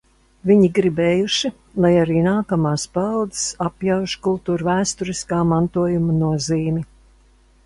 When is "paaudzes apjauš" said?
2.99-4.17